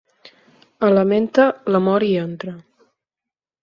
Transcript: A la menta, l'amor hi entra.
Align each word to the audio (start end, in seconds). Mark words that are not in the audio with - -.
A 0.87 0.89
la 0.95 1.03
menta, 1.13 1.47
l'amor 1.77 2.09
hi 2.09 2.13
entra. 2.27 2.59